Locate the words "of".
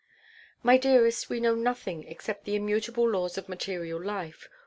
3.37-3.47